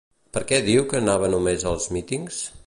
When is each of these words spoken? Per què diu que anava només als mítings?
Per 0.37 0.41
què 0.51 0.57
diu 0.69 0.87
que 0.93 0.97
anava 1.01 1.31
només 1.35 1.67
als 1.73 1.87
mítings? 1.99 2.43